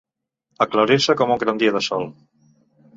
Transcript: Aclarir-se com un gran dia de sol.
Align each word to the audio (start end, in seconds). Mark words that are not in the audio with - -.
Aclarir-se 0.65 1.17
com 1.21 1.35
un 1.37 1.45
gran 1.47 1.63
dia 1.63 1.77
de 1.79 1.85
sol. 1.93 2.13